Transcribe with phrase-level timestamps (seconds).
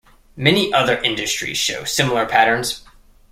[0.35, 2.81] Many other industries show similar patterns.